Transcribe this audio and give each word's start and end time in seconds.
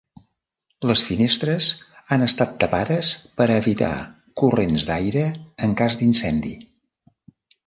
Les 0.91 1.01
finestres 1.09 1.67
han 2.15 2.25
estat 2.27 2.55
tapades 2.63 3.11
per 3.41 3.47
a 3.49 3.59
evitar 3.63 3.93
corrents 4.43 4.87
d'aire 4.89 5.27
en 5.69 5.77
cas 5.85 6.01
d'incendi. 6.03 6.57